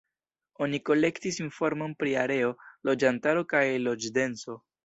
Oni 0.65 0.79
kolektis 0.89 1.37
informon 1.43 1.95
pri 2.01 2.15
areo, 2.23 2.51
loĝantaro 2.91 3.47
kaj 3.55 3.65
loĝdenso. 3.91 4.61